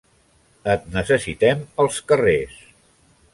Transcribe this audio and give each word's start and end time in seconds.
Et 0.75 0.87
necessitem 0.95 1.61
als 1.85 2.01
carrers. 2.13 2.57